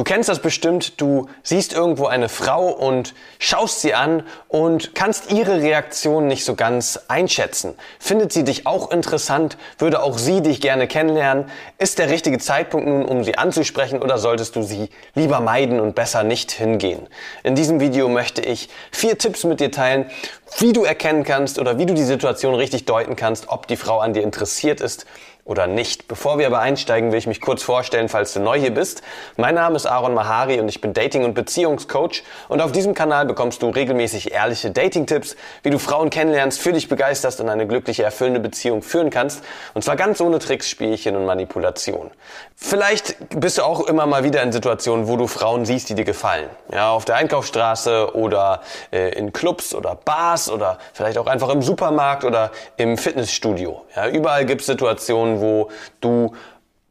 Du 0.00 0.04
kennst 0.04 0.30
das 0.30 0.38
bestimmt, 0.38 0.98
du 0.98 1.28
siehst 1.42 1.74
irgendwo 1.74 2.06
eine 2.06 2.30
Frau 2.30 2.68
und 2.70 3.12
schaust 3.38 3.82
sie 3.82 3.92
an 3.92 4.22
und 4.48 4.94
kannst 4.94 5.30
ihre 5.30 5.60
Reaktion 5.60 6.26
nicht 6.26 6.46
so 6.46 6.54
ganz 6.54 7.00
einschätzen. 7.08 7.74
Findet 7.98 8.32
sie 8.32 8.42
dich 8.42 8.66
auch 8.66 8.92
interessant? 8.92 9.58
Würde 9.76 10.02
auch 10.02 10.16
sie 10.16 10.40
dich 10.40 10.62
gerne 10.62 10.88
kennenlernen? 10.88 11.50
Ist 11.76 11.98
der 11.98 12.08
richtige 12.08 12.38
Zeitpunkt 12.38 12.88
nun, 12.88 13.04
um 13.04 13.24
sie 13.24 13.36
anzusprechen 13.36 14.00
oder 14.00 14.16
solltest 14.16 14.56
du 14.56 14.62
sie 14.62 14.88
lieber 15.14 15.40
meiden 15.40 15.80
und 15.80 15.94
besser 15.94 16.22
nicht 16.22 16.50
hingehen? 16.50 17.06
In 17.42 17.54
diesem 17.54 17.78
Video 17.78 18.08
möchte 18.08 18.40
ich 18.40 18.70
vier 18.90 19.18
Tipps 19.18 19.44
mit 19.44 19.60
dir 19.60 19.70
teilen, 19.70 20.06
wie 20.60 20.72
du 20.72 20.82
erkennen 20.82 21.24
kannst 21.24 21.58
oder 21.58 21.76
wie 21.76 21.84
du 21.84 21.92
die 21.92 22.04
Situation 22.04 22.54
richtig 22.54 22.86
deuten 22.86 23.16
kannst, 23.16 23.50
ob 23.50 23.66
die 23.66 23.76
Frau 23.76 23.98
an 23.98 24.14
dir 24.14 24.22
interessiert 24.22 24.80
ist 24.80 25.04
oder 25.50 25.66
nicht. 25.66 26.06
Bevor 26.06 26.38
wir 26.38 26.46
aber 26.46 26.60
einsteigen, 26.60 27.10
will 27.10 27.18
ich 27.18 27.26
mich 27.26 27.40
kurz 27.40 27.64
vorstellen, 27.64 28.08
falls 28.08 28.32
du 28.32 28.38
neu 28.38 28.56
hier 28.56 28.72
bist. 28.72 29.02
Mein 29.36 29.56
Name 29.56 29.74
ist 29.74 29.84
Aaron 29.84 30.14
Mahari 30.14 30.60
und 30.60 30.68
ich 30.68 30.80
bin 30.80 30.92
Dating- 30.92 31.24
und 31.24 31.34
Beziehungscoach 31.34 32.22
und 32.48 32.62
auf 32.62 32.70
diesem 32.70 32.94
Kanal 32.94 33.26
bekommst 33.26 33.60
du 33.60 33.68
regelmäßig 33.68 34.30
ehrliche 34.30 34.70
Dating-Tipps, 34.70 35.34
wie 35.64 35.70
du 35.70 35.80
Frauen 35.80 36.08
kennenlernst, 36.08 36.60
für 36.60 36.72
dich 36.72 36.88
begeisterst 36.88 37.40
und 37.40 37.48
eine 37.48 37.66
glückliche, 37.66 38.04
erfüllende 38.04 38.38
Beziehung 38.38 38.80
führen 38.80 39.10
kannst. 39.10 39.42
Und 39.74 39.82
zwar 39.82 39.96
ganz 39.96 40.20
ohne 40.20 40.38
Tricks, 40.38 40.70
Spielchen 40.70 41.16
und 41.16 41.26
Manipulation. 41.26 42.12
Vielleicht 42.54 43.16
bist 43.30 43.58
du 43.58 43.62
auch 43.62 43.88
immer 43.88 44.06
mal 44.06 44.22
wieder 44.22 44.42
in 44.42 44.52
Situationen, 44.52 45.08
wo 45.08 45.16
du 45.16 45.26
Frauen 45.26 45.64
siehst, 45.64 45.88
die 45.88 45.94
dir 45.94 46.04
gefallen. 46.04 46.48
Ja, 46.72 46.92
auf 46.92 47.06
der 47.06 47.16
Einkaufsstraße 47.16 48.14
oder 48.14 48.60
äh, 48.92 49.14
in 49.14 49.32
Clubs 49.32 49.74
oder 49.74 49.96
Bars 49.96 50.48
oder 50.48 50.78
vielleicht 50.92 51.18
auch 51.18 51.26
einfach 51.26 51.48
im 51.48 51.62
Supermarkt 51.62 52.22
oder 52.22 52.52
im 52.76 52.96
Fitnessstudio. 52.98 53.82
Ja, 53.96 54.06
überall 54.08 54.44
gibt 54.44 54.60
es 54.60 54.68
Situationen, 54.68 55.39
wo 55.40 55.70
du 56.00 56.34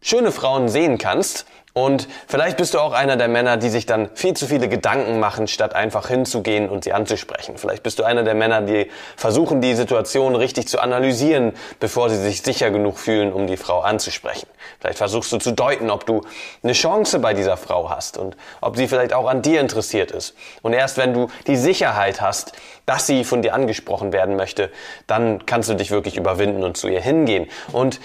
schöne 0.01 0.31
Frauen 0.31 0.69
sehen 0.69 0.97
kannst 0.97 1.45
und 1.73 2.07
vielleicht 2.27 2.57
bist 2.57 2.73
du 2.73 2.79
auch 2.79 2.93
einer 2.93 3.15
der 3.15 3.27
Männer, 3.27 3.57
die 3.57 3.69
sich 3.69 3.85
dann 3.85 4.09
viel 4.15 4.33
zu 4.33 4.47
viele 4.47 4.67
Gedanken 4.67 5.19
machen, 5.19 5.47
statt 5.47 5.75
einfach 5.75 6.07
hinzugehen 6.07 6.67
und 6.67 6.83
sie 6.83 6.93
anzusprechen. 6.93 7.57
Vielleicht 7.57 7.83
bist 7.83 7.99
du 7.99 8.03
einer 8.03 8.23
der 8.23 8.33
Männer, 8.33 8.61
die 8.61 8.89
versuchen, 9.15 9.61
die 9.61 9.75
Situation 9.75 10.35
richtig 10.35 10.67
zu 10.67 10.79
analysieren, 10.79 11.53
bevor 11.79 12.09
sie 12.09 12.17
sich 12.17 12.41
sicher 12.41 12.71
genug 12.71 12.97
fühlen, 12.97 13.31
um 13.31 13.45
die 13.45 13.57
Frau 13.57 13.81
anzusprechen. 13.81 14.47
Vielleicht 14.79 14.97
versuchst 14.97 15.31
du 15.31 15.37
zu 15.37 15.51
deuten, 15.51 15.89
ob 15.91 16.05
du 16.05 16.21
eine 16.63 16.73
Chance 16.73 17.19
bei 17.19 17.33
dieser 17.33 17.55
Frau 17.55 17.89
hast 17.89 18.17
und 18.17 18.35
ob 18.61 18.75
sie 18.75 18.87
vielleicht 18.87 19.13
auch 19.13 19.27
an 19.27 19.41
dir 19.41 19.61
interessiert 19.61 20.11
ist. 20.11 20.35
Und 20.61 20.73
erst 20.73 20.97
wenn 20.97 21.13
du 21.13 21.27
die 21.47 21.55
Sicherheit 21.55 22.19
hast, 22.19 22.53
dass 22.85 23.05
sie 23.05 23.23
von 23.23 23.43
dir 23.43 23.53
angesprochen 23.53 24.11
werden 24.11 24.35
möchte, 24.35 24.71
dann 25.05 25.45
kannst 25.45 25.69
du 25.69 25.75
dich 25.75 25.91
wirklich 25.91 26.17
überwinden 26.17 26.63
und 26.63 26.77
zu 26.77 26.87
ihr 26.87 27.01
hingehen. 27.01 27.47
Und 27.71 27.99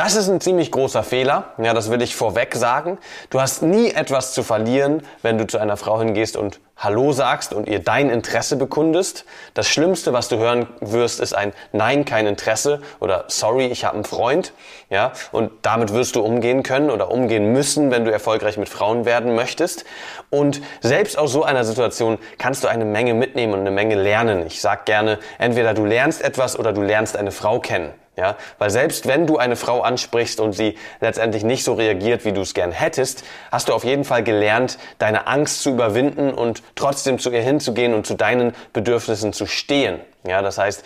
das 0.00 0.16
ist 0.16 0.30
ein 0.30 0.40
ziemlich 0.40 0.72
großer 0.72 1.02
Fehler. 1.02 1.52
Ja, 1.62 1.74
das 1.74 1.90
will 1.90 2.00
ich 2.00 2.16
vorweg 2.16 2.54
sagen. 2.54 2.96
Du 3.28 3.38
hast 3.38 3.60
nie 3.60 3.90
etwas 3.90 4.32
zu 4.32 4.42
verlieren, 4.42 5.02
wenn 5.20 5.36
du 5.36 5.46
zu 5.46 5.58
einer 5.58 5.76
Frau 5.76 5.98
hingehst 5.98 6.38
und 6.38 6.58
Hallo 6.78 7.12
sagst 7.12 7.52
und 7.52 7.68
ihr 7.68 7.80
dein 7.80 8.08
Interesse 8.08 8.56
bekundest. 8.56 9.26
Das 9.52 9.68
Schlimmste, 9.68 10.14
was 10.14 10.28
du 10.28 10.38
hören 10.38 10.66
wirst, 10.80 11.20
ist 11.20 11.34
ein 11.34 11.52
Nein, 11.72 12.06
kein 12.06 12.26
Interesse 12.26 12.80
oder 12.98 13.26
Sorry, 13.28 13.66
ich 13.66 13.84
habe 13.84 13.96
einen 13.96 14.06
Freund. 14.06 14.54
Ja, 14.88 15.12
und 15.32 15.50
damit 15.60 15.92
wirst 15.92 16.16
du 16.16 16.22
umgehen 16.22 16.62
können 16.62 16.88
oder 16.90 17.10
umgehen 17.10 17.52
müssen, 17.52 17.90
wenn 17.90 18.06
du 18.06 18.10
erfolgreich 18.10 18.56
mit 18.56 18.70
Frauen 18.70 19.04
werden 19.04 19.34
möchtest. 19.34 19.84
Und 20.30 20.62
selbst 20.80 21.18
aus 21.18 21.30
so 21.30 21.44
einer 21.44 21.64
Situation 21.64 22.16
kannst 22.38 22.64
du 22.64 22.68
eine 22.68 22.86
Menge 22.86 23.12
mitnehmen 23.12 23.52
und 23.52 23.60
eine 23.60 23.70
Menge 23.70 23.96
lernen. 23.96 24.46
Ich 24.46 24.62
sag 24.62 24.86
gerne, 24.86 25.18
entweder 25.36 25.74
du 25.74 25.84
lernst 25.84 26.22
etwas 26.22 26.58
oder 26.58 26.72
du 26.72 26.80
lernst 26.80 27.18
eine 27.18 27.32
Frau 27.32 27.60
kennen. 27.60 27.92
Ja, 28.16 28.36
weil 28.58 28.70
selbst 28.70 29.06
wenn 29.06 29.26
du 29.26 29.38
eine 29.38 29.56
Frau 29.56 29.80
ansprichst 29.80 30.40
und 30.40 30.52
sie 30.52 30.76
letztendlich 31.00 31.44
nicht 31.44 31.64
so 31.64 31.74
reagiert, 31.74 32.24
wie 32.24 32.32
du 32.32 32.40
es 32.40 32.54
gern 32.54 32.72
hättest, 32.72 33.24
hast 33.50 33.68
du 33.68 33.72
auf 33.72 33.84
jeden 33.84 34.04
Fall 34.04 34.22
gelernt, 34.24 34.78
deine 34.98 35.26
Angst 35.26 35.62
zu 35.62 35.70
überwinden 35.70 36.34
und 36.34 36.62
trotzdem 36.74 37.18
zu 37.18 37.30
ihr 37.30 37.40
hinzugehen 37.40 37.94
und 37.94 38.06
zu 38.06 38.14
deinen 38.14 38.52
Bedürfnissen 38.72 39.32
zu 39.32 39.46
stehen. 39.46 40.00
Ja, 40.26 40.42
das 40.42 40.58
heißt, 40.58 40.84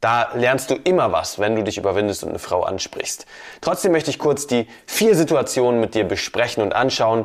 da 0.00 0.30
lernst 0.34 0.70
du 0.70 0.74
immer 0.74 1.12
was, 1.12 1.38
wenn 1.38 1.56
du 1.56 1.62
dich 1.62 1.78
überwindest 1.78 2.24
und 2.24 2.30
eine 2.30 2.38
Frau 2.38 2.62
ansprichst. 2.62 3.26
Trotzdem 3.60 3.92
möchte 3.92 4.10
ich 4.10 4.18
kurz 4.18 4.46
die 4.46 4.68
vier 4.86 5.14
Situationen 5.14 5.80
mit 5.80 5.94
dir 5.94 6.04
besprechen 6.04 6.62
und 6.62 6.74
anschauen, 6.74 7.24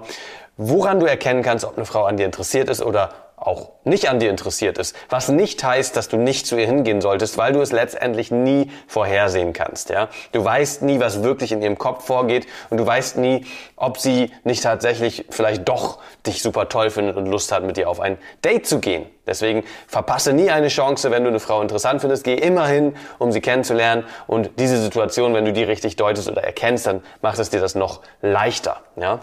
woran 0.56 1.00
du 1.00 1.06
erkennen 1.08 1.44
kannst, 1.44 1.66
ob 1.66 1.76
eine 1.76 1.86
Frau 1.86 2.06
an 2.06 2.18
dir 2.18 2.26
interessiert 2.26 2.70
ist 2.70 2.82
oder 2.82 3.14
auch 3.42 3.72
nicht 3.84 4.08
an 4.08 4.20
dir 4.20 4.30
interessiert 4.30 4.78
ist. 4.78 4.96
Was 5.10 5.28
nicht 5.28 5.64
heißt, 5.64 5.98
dass 5.98 6.08
du 6.08 6.18
nicht 6.18 6.46
zu 6.46 6.58
ihr 6.58 6.68
hingehen 6.68 7.02
solltest, 7.02 7.38
weil 7.38 7.54
du 7.54 7.62
es 7.62 7.72
letztendlich 7.72 8.30
nie 8.30 8.72
vorhersehen 8.88 9.52
kannst. 9.52 9.90
Ja? 9.90 10.10
Du 10.32 10.44
weißt 10.46 10.84
nie, 10.84 11.00
was 11.00 11.24
wirklich 11.24 11.52
in 11.52 11.62
ihrem 11.62 11.78
Kopf 11.78 12.06
vorgeht 12.06 12.46
und 12.70 12.78
du 12.78 12.86
weißt 12.86 13.18
nie, 13.18 13.46
ob 13.76 13.98
sie 13.98 14.32
nicht 14.44 14.62
tatsächlich 14.62 15.26
vielleicht 15.32 15.68
doch 15.68 16.00
dich 16.28 16.44
super 16.44 16.70
toll 16.70 16.92
findet 16.92 17.18
und 17.18 17.26
Lust 17.26 17.52
hat, 17.52 17.64
mit 17.64 17.78
dir 17.78 17.90
auf 17.90 18.00
ein 18.00 18.20
Date 18.46 18.68
zu 18.68 18.80
gehen. 18.80 19.08
Deswegen 19.26 19.64
verpasse 19.88 20.34
nie 20.34 20.52
eine 20.52 20.68
Chance, 20.68 21.10
wenn 21.10 21.24
du 21.24 21.30
eine 21.30 21.40
Frau 21.40 21.62
interessant 21.62 22.02
findest. 22.02 22.24
Geh 22.24 22.36
immer 22.36 22.68
hin, 22.68 22.96
um 23.18 23.32
sie 23.32 23.42
kennenzulernen. 23.42 24.04
Und 24.28 24.52
diese 24.60 24.80
Situation, 24.80 25.34
wenn 25.34 25.46
du 25.46 25.54
die 25.54 25.64
richtig 25.64 25.96
deutest 25.96 26.30
oder 26.30 26.44
erkennst, 26.44 26.86
dann 26.86 27.02
macht 27.22 27.40
es 27.40 27.50
dir 27.50 27.60
das 27.60 27.74
noch 27.74 28.02
leichter. 28.22 28.82
Ja? 28.98 29.22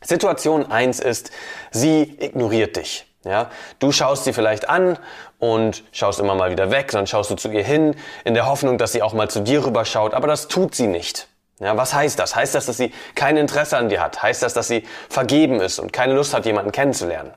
Situation 0.00 0.70
eins 0.70 1.00
ist, 1.00 1.30
sie 1.70 2.16
ignoriert 2.18 2.76
dich. 2.76 3.11
Ja, 3.24 3.50
du 3.78 3.92
schaust 3.92 4.24
sie 4.24 4.32
vielleicht 4.32 4.68
an 4.68 4.98
und 5.38 5.84
schaust 5.92 6.18
immer 6.18 6.34
mal 6.34 6.50
wieder 6.50 6.70
weg, 6.72 6.90
dann 6.90 7.06
schaust 7.06 7.30
du 7.30 7.36
zu 7.36 7.50
ihr 7.50 7.62
hin, 7.62 7.94
in 8.24 8.34
der 8.34 8.46
Hoffnung, 8.46 8.78
dass 8.78 8.92
sie 8.92 9.02
auch 9.02 9.12
mal 9.12 9.30
zu 9.30 9.40
dir 9.40 9.64
rüberschaut, 9.64 10.12
aber 10.12 10.26
das 10.26 10.48
tut 10.48 10.74
sie 10.74 10.88
nicht. 10.88 11.28
Ja, 11.60 11.76
was 11.76 11.94
heißt 11.94 12.18
das? 12.18 12.34
Heißt 12.34 12.56
das, 12.56 12.66
dass 12.66 12.78
sie 12.78 12.92
kein 13.14 13.36
Interesse 13.36 13.76
an 13.76 13.88
dir 13.88 14.00
hat? 14.00 14.20
Heißt 14.20 14.42
das, 14.42 14.54
dass 14.54 14.66
sie 14.66 14.82
vergeben 15.08 15.60
ist 15.60 15.78
und 15.78 15.92
keine 15.92 16.14
Lust 16.14 16.34
hat, 16.34 16.44
jemanden 16.46 16.72
kennenzulernen? 16.72 17.32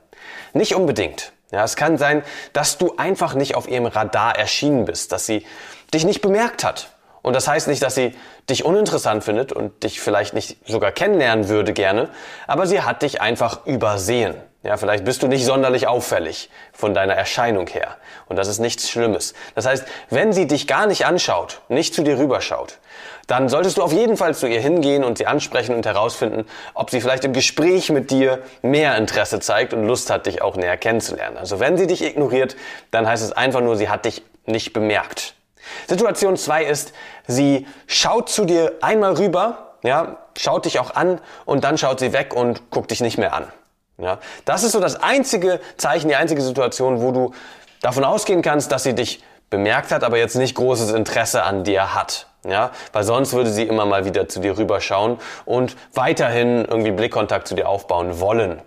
Nicht 0.52 0.74
unbedingt. 0.74 1.32
Ja, 1.52 1.62
es 1.62 1.76
kann 1.76 1.96
sein, 1.96 2.24
dass 2.52 2.76
du 2.76 2.94
einfach 2.96 3.34
nicht 3.34 3.54
auf 3.54 3.68
ihrem 3.68 3.86
Radar 3.86 4.36
erschienen 4.36 4.84
bist, 4.84 5.12
dass 5.12 5.26
sie 5.26 5.46
dich 5.94 6.04
nicht 6.04 6.20
bemerkt 6.20 6.64
hat. 6.64 6.90
Und 7.26 7.34
das 7.34 7.48
heißt 7.48 7.66
nicht, 7.66 7.82
dass 7.82 7.96
sie 7.96 8.14
dich 8.48 8.64
uninteressant 8.64 9.24
findet 9.24 9.52
und 9.52 9.82
dich 9.82 10.00
vielleicht 10.00 10.32
nicht 10.32 10.58
sogar 10.64 10.92
kennenlernen 10.92 11.48
würde 11.48 11.72
gerne, 11.72 12.08
aber 12.46 12.68
sie 12.68 12.82
hat 12.82 13.02
dich 13.02 13.20
einfach 13.20 13.66
übersehen. 13.66 14.36
Ja, 14.62 14.76
vielleicht 14.76 15.04
bist 15.04 15.24
du 15.24 15.26
nicht 15.26 15.44
sonderlich 15.44 15.88
auffällig 15.88 16.50
von 16.72 16.94
deiner 16.94 17.14
Erscheinung 17.14 17.66
her. 17.66 17.96
Und 18.26 18.36
das 18.36 18.46
ist 18.46 18.60
nichts 18.60 18.88
Schlimmes. 18.88 19.34
Das 19.56 19.66
heißt, 19.66 19.86
wenn 20.08 20.32
sie 20.32 20.46
dich 20.46 20.68
gar 20.68 20.86
nicht 20.86 21.04
anschaut, 21.04 21.62
nicht 21.68 21.96
zu 21.96 22.04
dir 22.04 22.16
rüberschaut, 22.16 22.78
dann 23.26 23.48
solltest 23.48 23.78
du 23.78 23.82
auf 23.82 23.92
jeden 23.92 24.16
Fall 24.16 24.36
zu 24.36 24.46
ihr 24.46 24.60
hingehen 24.60 25.02
und 25.02 25.18
sie 25.18 25.26
ansprechen 25.26 25.74
und 25.74 25.84
herausfinden, 25.84 26.46
ob 26.74 26.90
sie 26.90 27.00
vielleicht 27.00 27.24
im 27.24 27.32
Gespräch 27.32 27.90
mit 27.90 28.12
dir 28.12 28.40
mehr 28.62 28.96
Interesse 28.96 29.40
zeigt 29.40 29.74
und 29.74 29.84
Lust 29.84 30.10
hat, 30.10 30.26
dich 30.26 30.42
auch 30.42 30.54
näher 30.54 30.76
kennenzulernen. 30.76 31.38
Also 31.38 31.58
wenn 31.58 31.76
sie 31.76 31.88
dich 31.88 32.04
ignoriert, 32.04 32.54
dann 32.92 33.04
heißt 33.04 33.24
es 33.24 33.32
einfach 33.32 33.62
nur, 33.62 33.74
sie 33.74 33.88
hat 33.88 34.04
dich 34.04 34.22
nicht 34.46 34.72
bemerkt. 34.72 35.35
Situation 35.88 36.36
zwei 36.36 36.64
ist, 36.64 36.92
sie 37.26 37.66
schaut 37.86 38.28
zu 38.28 38.44
dir 38.44 38.74
einmal 38.80 39.14
rüber, 39.14 39.74
ja, 39.82 40.18
schaut 40.36 40.64
dich 40.64 40.78
auch 40.78 40.94
an 40.94 41.20
und 41.44 41.64
dann 41.64 41.78
schaut 41.78 42.00
sie 42.00 42.12
weg 42.12 42.34
und 42.34 42.70
guckt 42.70 42.90
dich 42.90 43.00
nicht 43.00 43.18
mehr 43.18 43.32
an. 43.32 43.46
Ja, 43.98 44.18
das 44.44 44.62
ist 44.62 44.72
so 44.72 44.80
das 44.80 44.96
einzige 44.96 45.60
Zeichen, 45.78 46.08
die 46.08 46.16
einzige 46.16 46.42
Situation, 46.42 47.00
wo 47.00 47.12
du 47.12 47.32
davon 47.80 48.04
ausgehen 48.04 48.42
kannst, 48.42 48.70
dass 48.70 48.82
sie 48.82 48.94
dich 48.94 49.22
bemerkt 49.48 49.90
hat, 49.90 50.04
aber 50.04 50.18
jetzt 50.18 50.36
nicht 50.36 50.54
großes 50.54 50.90
Interesse 50.90 51.44
an 51.44 51.64
dir 51.64 51.94
hat. 51.94 52.26
Ja, 52.48 52.70
weil 52.92 53.02
sonst 53.02 53.32
würde 53.32 53.50
sie 53.50 53.64
immer 53.64 53.86
mal 53.86 54.04
wieder 54.04 54.28
zu 54.28 54.40
dir 54.40 54.56
rüberschauen 54.56 55.18
und 55.44 55.76
weiterhin 55.94 56.64
irgendwie 56.64 56.92
Blickkontakt 56.92 57.48
zu 57.48 57.54
dir 57.54 57.68
aufbauen 57.68 58.20
wollen. 58.20 58.62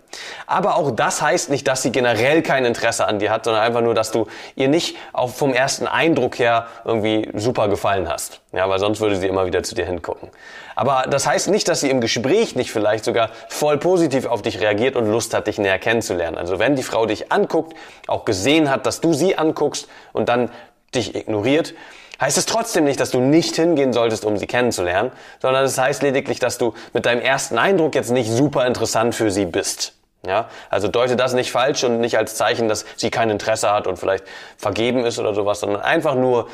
Aber 0.47 0.75
auch 0.75 0.91
das 0.91 1.21
heißt 1.21 1.49
nicht, 1.49 1.67
dass 1.67 1.83
sie 1.83 1.91
generell 1.91 2.41
kein 2.41 2.65
Interesse 2.65 3.07
an 3.07 3.19
dir 3.19 3.31
hat, 3.31 3.45
sondern 3.45 3.63
einfach 3.63 3.81
nur, 3.81 3.93
dass 3.93 4.11
du 4.11 4.27
ihr 4.55 4.67
nicht 4.67 4.97
auch 5.13 5.29
vom 5.29 5.53
ersten 5.53 5.87
Eindruck 5.87 6.39
her 6.39 6.67
irgendwie 6.83 7.29
super 7.35 7.67
gefallen 7.69 8.09
hast. 8.09 8.41
Ja, 8.51 8.67
weil 8.67 8.79
sonst 8.79 8.99
würde 8.99 9.15
sie 9.15 9.27
immer 9.27 9.45
wieder 9.45 9.63
zu 9.63 9.75
dir 9.75 9.85
hingucken. 9.85 10.29
Aber 10.75 11.05
das 11.09 11.27
heißt 11.27 11.49
nicht, 11.49 11.67
dass 11.67 11.81
sie 11.81 11.89
im 11.89 12.01
Gespräch 12.01 12.55
nicht 12.55 12.71
vielleicht 12.71 13.05
sogar 13.05 13.29
voll 13.49 13.77
positiv 13.77 14.25
auf 14.25 14.41
dich 14.41 14.59
reagiert 14.59 14.95
und 14.95 15.09
Lust 15.11 15.33
hat, 15.33 15.47
dich 15.47 15.57
näher 15.57 15.77
kennenzulernen. 15.77 16.37
Also 16.37 16.57
wenn 16.57 16.75
die 16.75 16.83
Frau 16.83 17.05
dich 17.05 17.31
anguckt, 17.31 17.75
auch 18.07 18.25
gesehen 18.25 18.69
hat, 18.69 18.85
dass 18.85 19.01
du 19.01 19.13
sie 19.13 19.37
anguckst 19.37 19.87
und 20.13 20.29
dann 20.29 20.49
dich 20.95 21.15
ignoriert, 21.15 21.75
heißt 22.19 22.37
es 22.37 22.45
trotzdem 22.45 22.83
nicht, 22.83 22.99
dass 22.99 23.11
du 23.11 23.19
nicht 23.19 23.55
hingehen 23.55 23.93
solltest, 23.93 24.25
um 24.25 24.37
sie 24.37 24.47
kennenzulernen, 24.47 25.11
sondern 25.41 25.63
es 25.63 25.77
heißt 25.77 26.01
lediglich, 26.01 26.39
dass 26.39 26.57
du 26.57 26.73
mit 26.93 27.05
deinem 27.05 27.21
ersten 27.21 27.57
Eindruck 27.57 27.95
jetzt 27.95 28.11
nicht 28.11 28.29
super 28.29 28.65
interessant 28.65 29.15
für 29.15 29.31
sie 29.31 29.45
bist. 29.45 29.93
Ja, 30.25 30.49
also 30.69 30.89
deute 30.89 31.15
das 31.15 31.33
nicht 31.33 31.49
falsch 31.49 31.85
und 31.85 32.01
nicht 32.01 32.17
als 32.17 32.35
Zeichen, 32.35 32.67
dass 32.67 32.85
sie 32.97 33.09
kein 33.09 33.29
Interesse 33.29 33.71
hat 33.71 33.87
und 33.87 33.97
vielleicht 33.97 34.25
vergeben 34.57 35.05
ist 35.05 35.17
oder 35.17 35.33
sowas, 35.33 35.61
sondern 35.61 35.81
einfach 35.81 36.15
nur, 36.15 36.49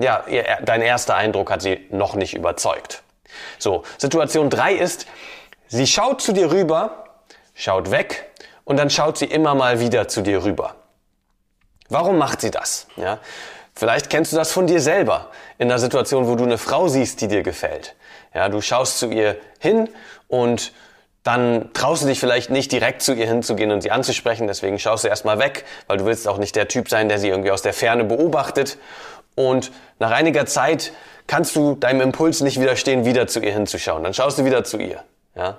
ja, 0.00 0.24
ihr, 0.28 0.44
dein 0.62 0.82
erster 0.82 1.14
Eindruck 1.14 1.50
hat 1.52 1.62
sie 1.62 1.86
noch 1.90 2.16
nicht 2.16 2.34
überzeugt. 2.34 3.04
So, 3.58 3.84
Situation 3.98 4.50
drei 4.50 4.74
ist, 4.74 5.06
sie 5.68 5.86
schaut 5.86 6.20
zu 6.20 6.32
dir 6.32 6.50
rüber, 6.50 7.04
schaut 7.54 7.92
weg 7.92 8.32
und 8.64 8.78
dann 8.78 8.90
schaut 8.90 9.16
sie 9.16 9.26
immer 9.26 9.54
mal 9.54 9.78
wieder 9.78 10.08
zu 10.08 10.20
dir 10.20 10.42
rüber. 10.42 10.74
Warum 11.88 12.18
macht 12.18 12.40
sie 12.40 12.50
das? 12.50 12.88
Ja, 12.96 13.18
vielleicht 13.78 14.10
kennst 14.10 14.32
du 14.32 14.36
das 14.36 14.52
von 14.52 14.66
dir 14.66 14.80
selber 14.80 15.30
in 15.56 15.70
einer 15.70 15.78
Situation, 15.78 16.26
wo 16.26 16.34
du 16.34 16.44
eine 16.44 16.58
Frau 16.58 16.88
siehst, 16.88 17.20
die 17.20 17.28
dir 17.28 17.42
gefällt. 17.42 17.94
Ja, 18.34 18.48
du 18.48 18.60
schaust 18.60 18.98
zu 18.98 19.10
ihr 19.10 19.36
hin 19.58 19.88
und 20.26 20.72
dann 21.22 21.70
traust 21.74 22.02
du 22.02 22.06
dich 22.06 22.20
vielleicht 22.20 22.50
nicht 22.50 22.72
direkt 22.72 23.02
zu 23.02 23.12
ihr 23.12 23.26
hinzugehen 23.26 23.70
und 23.70 23.82
sie 23.82 23.90
anzusprechen, 23.90 24.46
deswegen 24.46 24.78
schaust 24.78 25.04
du 25.04 25.08
erstmal 25.08 25.38
weg, 25.38 25.64
weil 25.86 25.98
du 25.98 26.04
willst 26.04 26.26
auch 26.26 26.38
nicht 26.38 26.56
der 26.56 26.68
Typ 26.68 26.88
sein, 26.88 27.08
der 27.08 27.18
sie 27.18 27.28
irgendwie 27.28 27.50
aus 27.50 27.62
der 27.62 27.74
Ferne 27.74 28.04
beobachtet. 28.04 28.78
Und 29.34 29.70
nach 29.98 30.10
einiger 30.10 30.46
Zeit 30.46 30.92
kannst 31.26 31.54
du 31.54 31.74
deinem 31.74 32.00
Impuls 32.00 32.40
nicht 32.40 32.60
widerstehen, 32.60 33.04
wieder 33.04 33.26
zu 33.26 33.40
ihr 33.40 33.52
hinzuschauen. 33.52 34.02
Dann 34.02 34.14
schaust 34.14 34.38
du 34.38 34.44
wieder 34.44 34.64
zu 34.64 34.78
ihr. 34.78 35.04
Ja? 35.34 35.58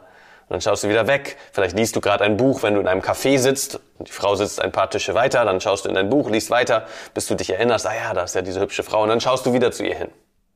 Und 0.50 0.56
dann 0.56 0.62
schaust 0.62 0.84
du 0.84 0.90
wieder 0.90 1.06
weg. 1.06 1.38
Vielleicht 1.52 1.78
liest 1.78 1.96
du 1.96 2.02
gerade 2.02 2.24
ein 2.24 2.36
Buch, 2.36 2.64
wenn 2.64 2.74
du 2.74 2.80
in 2.80 2.88
einem 2.88 3.02
Café 3.02 3.38
sitzt 3.38 3.80
und 4.00 4.08
die 4.08 4.12
Frau 4.12 4.34
sitzt 4.34 4.60
ein 4.60 4.72
paar 4.72 4.90
Tische 4.90 5.14
weiter. 5.14 5.46
Dann 5.46 5.62
schaust 5.62 5.86
du 5.86 5.90
in 5.90 5.96
dein 5.96 6.10
Buch, 6.10 6.28
liest 6.32 6.50
weiter, 6.50 6.88
bis 7.14 7.28
du 7.28 7.36
dich 7.36 7.52
erinnerst, 7.52 7.86
ah 7.86 7.94
ja, 7.94 8.14
da 8.16 8.24
ist 8.24 8.34
ja 8.34 8.42
diese 8.42 8.60
hübsche 8.60 8.82
Frau. 8.82 9.04
Und 9.04 9.10
dann 9.10 9.22
schaust 9.22 9.46
du 9.46 9.54
wieder 9.54 9.72
zu 9.72 9.84
ihr 9.84 9.94
hin. 9.94 10.10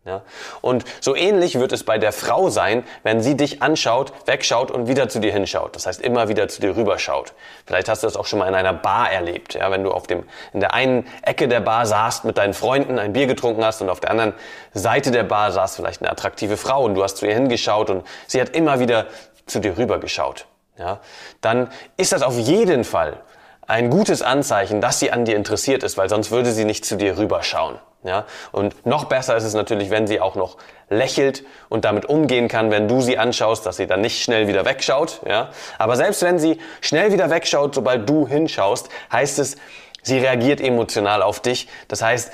Ja? 0.05 0.23
Und 0.61 0.83
so 0.99 1.15
ähnlich 1.15 1.59
wird 1.59 1.71
es 1.71 1.83
bei 1.83 1.97
der 1.97 2.11
Frau 2.11 2.49
sein, 2.49 2.83
wenn 3.03 3.21
sie 3.21 3.37
dich 3.37 3.61
anschaut, 3.61 4.11
wegschaut 4.25 4.71
und 4.71 4.87
wieder 4.87 5.07
zu 5.07 5.19
dir 5.19 5.31
hinschaut. 5.31 5.75
Das 5.75 5.85
heißt, 5.85 6.01
immer 6.01 6.27
wieder 6.27 6.47
zu 6.49 6.59
dir 6.59 6.75
rüberschaut. 6.75 7.33
Vielleicht 7.65 7.87
hast 7.87 8.03
du 8.03 8.07
das 8.07 8.17
auch 8.17 8.25
schon 8.25 8.39
mal 8.39 8.47
in 8.47 8.55
einer 8.55 8.73
Bar 8.73 9.11
erlebt. 9.11 9.53
Ja? 9.53 9.71
Wenn 9.71 9.83
du 9.83 9.91
auf 9.91 10.07
dem, 10.07 10.23
in 10.53 10.59
der 10.59 10.73
einen 10.73 11.07
Ecke 11.21 11.47
der 11.47 11.61
Bar 11.61 11.85
saßt, 11.85 12.25
mit 12.25 12.37
deinen 12.37 12.53
Freunden 12.53 12.99
ein 12.99 13.13
Bier 13.13 13.27
getrunken 13.27 13.63
hast 13.63 13.81
und 13.81 13.89
auf 13.89 13.99
der 13.99 14.09
anderen 14.09 14.33
Seite 14.73 15.11
der 15.11 15.23
Bar 15.23 15.51
saß 15.51 15.75
vielleicht 15.75 16.01
eine 16.01 16.11
attraktive 16.11 16.57
Frau 16.57 16.83
und 16.83 16.95
du 16.95 17.03
hast 17.03 17.17
zu 17.17 17.25
ihr 17.25 17.33
hingeschaut 17.33 17.89
und 17.89 18.05
sie 18.27 18.41
hat 18.41 18.49
immer 18.49 18.79
wieder 18.79 19.05
zu 19.45 19.59
dir 19.59 19.77
rübergeschaut. 19.77 20.47
Ja? 20.77 20.99
Dann 21.41 21.69
ist 21.97 22.11
das 22.11 22.21
auf 22.21 22.37
jeden 22.37 22.83
Fall 22.83 23.21
ein 23.67 23.89
gutes 23.89 24.21
Anzeichen, 24.21 24.81
dass 24.81 24.99
sie 24.99 25.11
an 25.11 25.25
dir 25.25 25.35
interessiert 25.35 25.83
ist, 25.83 25.97
weil 25.97 26.09
sonst 26.09 26.31
würde 26.31 26.51
sie 26.51 26.65
nicht 26.65 26.85
zu 26.85 26.95
dir 26.97 27.17
rüberschauen. 27.17 27.79
Ja? 28.03 28.25
Und 28.51 28.85
noch 28.85 29.05
besser 29.05 29.37
ist 29.37 29.43
es 29.43 29.53
natürlich, 29.53 29.89
wenn 29.89 30.07
sie 30.07 30.19
auch 30.19 30.35
noch 30.35 30.57
lächelt 30.89 31.43
und 31.69 31.85
damit 31.85 32.05
umgehen 32.05 32.47
kann, 32.47 32.71
wenn 32.71 32.87
du 32.87 33.01
sie 33.01 33.17
anschaust, 33.17 33.65
dass 33.65 33.77
sie 33.77 33.87
dann 33.87 34.01
nicht 34.01 34.21
schnell 34.21 34.47
wieder 34.47 34.65
wegschaut. 34.65 35.21
Ja? 35.27 35.49
Aber 35.77 35.95
selbst 35.95 36.21
wenn 36.21 36.39
sie 36.39 36.59
schnell 36.81 37.11
wieder 37.13 37.29
wegschaut, 37.29 37.75
sobald 37.75 38.07
du 38.09 38.27
hinschaust, 38.27 38.89
heißt 39.11 39.39
es, 39.39 39.55
sie 40.01 40.19
reagiert 40.19 40.59
emotional 40.59 41.21
auf 41.21 41.39
dich. 41.39 41.69
Das 41.87 42.01
heißt, 42.01 42.31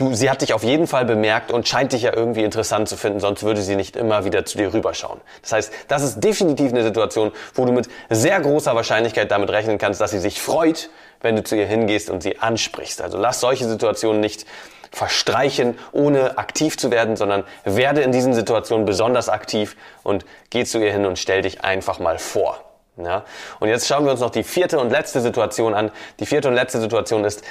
du, 0.00 0.14
sie 0.14 0.30
hat 0.30 0.42
dich 0.42 0.54
auf 0.54 0.64
jeden 0.64 0.86
Fall 0.86 1.04
bemerkt 1.04 1.52
und 1.52 1.68
scheint 1.68 1.92
dich 1.92 2.02
ja 2.02 2.14
irgendwie 2.14 2.42
interessant 2.42 2.88
zu 2.88 2.96
finden, 2.96 3.20
sonst 3.20 3.42
würde 3.42 3.60
sie 3.62 3.76
nicht 3.76 3.96
immer 3.96 4.24
wieder 4.24 4.44
zu 4.44 4.58
dir 4.58 4.72
rüberschauen. 4.72 5.20
Das 5.42 5.52
heißt, 5.52 5.72
das 5.88 6.02
ist 6.02 6.20
definitiv 6.20 6.72
eine 6.72 6.82
Situation, 6.82 7.32
wo 7.54 7.64
du 7.64 7.72
mit 7.72 7.88
sehr 8.08 8.40
großer 8.40 8.74
Wahrscheinlichkeit 8.74 9.30
damit 9.30 9.50
rechnen 9.50 9.78
kannst, 9.78 10.00
dass 10.00 10.10
sie 10.10 10.18
sich 10.18 10.40
freut, 10.40 10.90
wenn 11.20 11.36
du 11.36 11.44
zu 11.44 11.56
ihr 11.56 11.66
hingehst 11.66 12.10
und 12.10 12.22
sie 12.22 12.38
ansprichst. 12.38 13.02
Also 13.02 13.18
lass 13.18 13.40
solche 13.40 13.68
Situationen 13.68 14.20
nicht 14.20 14.46
verstreichen, 14.90 15.78
ohne 15.92 16.38
aktiv 16.38 16.76
zu 16.76 16.90
werden, 16.90 17.16
sondern 17.16 17.44
werde 17.64 18.00
in 18.00 18.10
diesen 18.10 18.34
Situationen 18.34 18.86
besonders 18.86 19.28
aktiv 19.28 19.76
und 20.02 20.24
geh 20.50 20.64
zu 20.64 20.78
ihr 20.78 20.92
hin 20.92 21.06
und 21.06 21.18
stell 21.18 21.42
dich 21.42 21.62
einfach 21.62 22.00
mal 22.00 22.18
vor. 22.18 22.64
Ja? 22.96 23.24
Und 23.60 23.68
jetzt 23.68 23.86
schauen 23.86 24.04
wir 24.04 24.12
uns 24.12 24.20
noch 24.20 24.30
die 24.30 24.42
vierte 24.42 24.80
und 24.80 24.90
letzte 24.90 25.20
Situation 25.20 25.74
an. 25.74 25.92
Die 26.18 26.26
vierte 26.26 26.48
und 26.48 26.54
letzte 26.54 26.80
Situation 26.80 27.24
ist, 27.24 27.42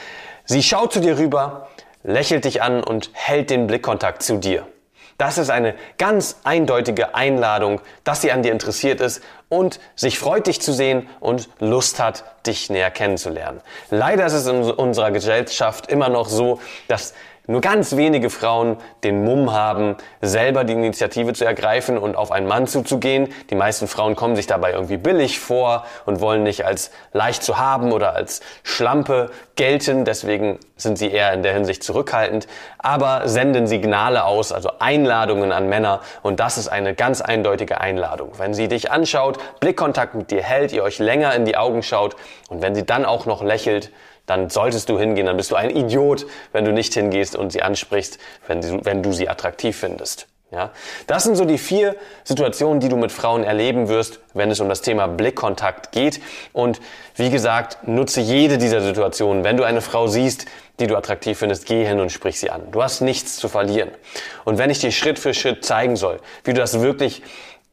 sie 0.46 0.64
schaut 0.64 0.92
zu 0.92 1.00
dir 1.00 1.18
rüber, 1.18 1.70
lächelt 2.04 2.46
dich 2.46 2.62
an 2.62 2.84
und 2.84 3.10
hält 3.14 3.50
den 3.50 3.68
Blickkontakt 3.68 4.24
zu 4.24 4.38
dir. 4.38 4.68
Das 5.18 5.38
ist 5.38 5.50
eine 5.50 5.76
ganz 5.98 6.38
eindeutige 6.46 7.14
Einladung, 7.14 7.82
dass 8.06 8.22
sie 8.22 8.32
an 8.32 8.42
dir 8.42 8.54
interessiert 8.54 9.02
ist 9.02 9.22
und 9.50 9.80
sich 9.96 10.20
freut, 10.20 10.48
dich 10.48 10.62
zu 10.62 10.72
sehen 10.72 11.10
und 11.20 11.50
Lust 11.60 12.00
hat, 12.00 12.24
dich 12.46 12.70
näher 12.70 12.92
kennenzulernen. 12.92 13.62
Leider 13.90 14.26
ist 14.26 14.34
es 14.34 14.48
in 14.48 14.62
unserer 14.64 15.12
Gesellschaft 15.12 15.92
immer 15.92 16.10
noch 16.10 16.30
so, 16.30 16.60
dass 16.88 17.14
nur 17.50 17.62
ganz 17.62 17.96
wenige 17.96 18.30
Frauen 18.30 18.78
den 19.04 19.24
Mumm 19.24 19.52
haben, 19.52 19.96
selber 20.22 20.64
die 20.64 20.74
Initiative 20.74 21.34
zu 21.34 21.46
ergreifen 21.46 21.98
und 21.98 22.16
auf 22.16 22.32
einen 22.32 22.46
Mann 22.46 22.68
zuzugehen. 22.68 23.30
Die 23.50 23.56
meisten 23.56 23.88
Frauen 23.88 24.16
kommen 24.16 24.36
sich 24.36 24.46
dabei 24.46 24.74
irgendwie 24.74 24.98
billig 24.98 25.40
vor 25.40 25.84
und 26.06 26.22
wollen 26.22 26.44
nicht 26.44 26.64
als 26.64 26.92
leicht 27.12 27.42
zu 27.42 27.58
haben 27.58 27.92
oder 27.92 28.14
als 28.14 28.42
Schlampe 28.62 29.32
gelten. 29.56 30.06
Deswegen 30.06 30.60
sind 30.78 31.00
sie 31.00 31.10
eher 31.10 31.34
in 31.34 31.42
der 31.42 31.54
Hinsicht 31.54 31.84
zurückhaltend, 31.84 32.46
aber 32.78 33.28
senden 33.28 33.66
Signale 33.66 34.26
aus, 34.26 34.52
also 34.52 34.74
Einladungen 34.78 35.52
an 35.52 35.70
Männer. 35.70 36.02
Und 36.22 36.40
das 36.40 36.60
ist 36.60 36.68
eine 36.68 36.94
ganz 36.94 37.20
eindeutige 37.20 37.82
Einladung. 37.82 38.30
Wenn 38.38 38.54
sie 38.54 38.68
dich 38.68 38.92
anschaut, 38.92 39.39
Blickkontakt 39.60 40.16
mit 40.16 40.32
dir 40.32 40.44
hält, 40.44 40.72
ihr 40.72 40.84
euch 40.84 41.00
länger 41.00 41.34
in 41.36 41.46
die 41.46 41.58
Augen 41.58 41.84
schaut 41.84 42.16
und 42.50 42.62
wenn 42.62 42.76
sie 42.76 42.86
dann 42.86 43.06
auch 43.06 43.26
noch 43.26 43.44
lächelt, 43.44 43.92
dann 44.30 44.50
solltest 44.50 44.90
du 44.90 45.00
hingehen. 45.00 45.26
Dann 45.26 45.38
bist 45.38 45.52
du 45.52 45.56
ein 45.56 45.70
Idiot, 45.70 46.26
wenn 46.52 46.66
du 46.66 46.72
nicht 46.72 46.94
hingehst 46.94 47.36
und 47.36 47.52
sie 47.52 47.62
ansprichst, 47.62 48.20
wenn 48.48 48.62
du, 48.62 48.86
wenn 48.86 49.02
du 49.02 49.12
sie 49.12 49.28
attraktiv 49.28 49.78
findest. 49.78 50.28
Ja, 50.52 50.72
das 51.06 51.26
sind 51.26 51.36
so 51.36 51.46
die 51.46 51.60
vier 51.60 51.96
Situationen, 52.24 52.80
die 52.80 52.90
du 52.90 52.98
mit 52.98 53.12
Frauen 53.12 53.44
erleben 53.44 53.88
wirst, 53.88 54.20
wenn 54.34 54.50
es 54.50 54.60
um 54.60 54.68
das 54.68 54.82
Thema 54.82 55.08
Blickkontakt 55.08 55.92
geht. 55.92 56.22
Und 56.54 56.82
wie 57.16 57.30
gesagt, 57.30 57.88
nutze 57.88 58.20
jede 58.22 58.58
dieser 58.58 58.82
Situationen. 58.82 59.44
Wenn 59.44 59.58
du 59.58 59.64
eine 59.64 59.82
Frau 59.82 60.08
siehst, 60.08 60.46
die 60.80 60.88
du 60.88 60.96
attraktiv 60.96 61.38
findest, 61.38 61.68
geh 61.68 61.86
hin 61.86 62.00
und 62.00 62.12
sprich 62.12 62.40
sie 62.40 62.50
an. 62.50 62.72
Du 62.72 62.82
hast 62.82 63.02
nichts 63.02 63.36
zu 63.36 63.48
verlieren. 63.48 63.92
Und 64.44 64.58
wenn 64.58 64.72
ich 64.72 64.80
dir 64.80 64.92
Schritt 64.92 65.20
für 65.20 65.36
Schritt 65.36 65.64
zeigen 65.64 65.96
soll, 65.96 66.20
wie 66.44 66.54
du 66.54 66.60
das 66.60 66.80
wirklich 66.82 67.22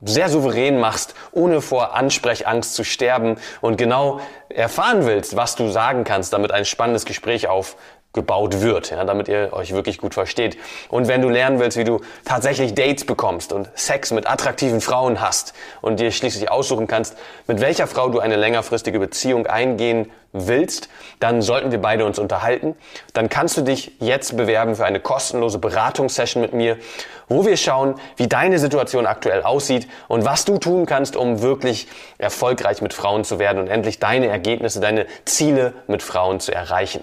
sehr 0.02 0.28
souverän 0.28 0.78
machst, 0.78 1.14
ohne 1.32 1.60
vor 1.60 1.94
Ansprechangst 1.94 2.74
zu 2.74 2.84
sterben 2.84 3.36
und 3.60 3.76
genau 3.76 4.20
erfahren 4.48 5.06
willst, 5.06 5.36
was 5.36 5.56
du 5.56 5.68
sagen 5.68 6.04
kannst, 6.04 6.32
damit 6.32 6.52
ein 6.52 6.64
spannendes 6.64 7.04
Gespräch 7.04 7.48
auf 7.48 7.76
gebaut 8.12 8.62
wird, 8.62 8.90
ja, 8.90 9.04
damit 9.04 9.28
ihr 9.28 9.52
euch 9.52 9.72
wirklich 9.72 9.98
gut 9.98 10.14
versteht. 10.14 10.56
Und 10.88 11.06
wenn 11.06 11.22
du 11.22 11.28
lernen 11.28 11.60
willst, 11.60 11.76
wie 11.76 11.84
du 11.84 12.00
tatsächlich 12.24 12.74
Dates 12.74 13.04
bekommst 13.04 13.52
und 13.52 13.70
Sex 13.74 14.10
mit 14.10 14.28
attraktiven 14.28 14.80
Frauen 14.80 15.20
hast 15.20 15.52
und 15.82 16.00
dir 16.00 16.10
schließlich 16.10 16.50
aussuchen 16.50 16.86
kannst, 16.86 17.16
mit 17.46 17.60
welcher 17.60 17.86
Frau 17.86 18.08
du 18.08 18.18
eine 18.18 18.36
längerfristige 18.36 18.98
Beziehung 18.98 19.46
eingehen 19.46 20.10
willst, 20.32 20.88
dann 21.20 21.42
sollten 21.42 21.70
wir 21.70 21.80
beide 21.80 22.04
uns 22.04 22.18
unterhalten. 22.18 22.74
Dann 23.12 23.28
kannst 23.28 23.56
du 23.56 23.62
dich 23.62 23.92
jetzt 24.00 24.36
bewerben 24.36 24.76
für 24.76 24.84
eine 24.84 25.00
kostenlose 25.00 25.58
Beratungssession 25.58 26.42
mit 26.42 26.52
mir, 26.52 26.78
wo 27.28 27.44
wir 27.44 27.56
schauen, 27.56 27.96
wie 28.16 28.28
deine 28.28 28.58
Situation 28.58 29.06
aktuell 29.06 29.42
aussieht 29.42 29.88
und 30.08 30.24
was 30.24 30.44
du 30.44 30.58
tun 30.58 30.86
kannst, 30.86 31.16
um 31.16 31.42
wirklich 31.42 31.88
erfolgreich 32.18 32.82
mit 32.82 32.94
Frauen 32.94 33.24
zu 33.24 33.38
werden 33.38 33.58
und 33.58 33.68
endlich 33.68 33.98
deine 33.98 34.28
Ergebnisse, 34.28 34.80
deine 34.80 35.06
Ziele 35.24 35.74
mit 35.86 36.02
Frauen 36.02 36.40
zu 36.40 36.52
erreichen. 36.52 37.02